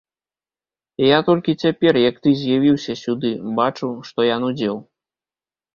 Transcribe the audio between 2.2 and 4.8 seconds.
ты з'явіўся сюды, бачу, што я нудзеў.